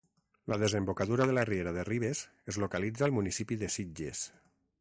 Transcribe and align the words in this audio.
La 0.51 0.57
desembocadura 0.61 1.27
de 1.31 1.35
la 1.39 1.43
riera 1.49 1.75
de 1.77 1.83
Ribes 1.91 2.23
es 2.55 2.61
localitza 2.65 3.09
al 3.11 3.17
municipi 3.19 3.63
de 3.65 3.73
Sitges. 3.77 4.27